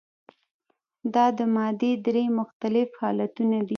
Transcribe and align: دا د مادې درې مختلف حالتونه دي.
دا 1.13 1.25
د 1.37 1.39
مادې 1.55 1.91
درې 2.05 2.23
مختلف 2.39 2.89
حالتونه 3.01 3.57
دي. 3.67 3.69